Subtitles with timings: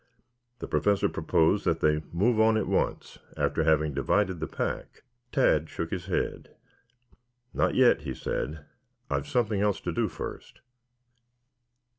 [0.57, 5.03] The Professor proposed that they move on at once, after having divided the pack.
[5.31, 6.55] Tad shook his head.
[7.53, 8.65] "Not yet," he said.
[9.11, 10.61] "I've something else to do first."